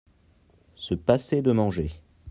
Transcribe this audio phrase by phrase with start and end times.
[0.73, 2.01] Se passer de manger.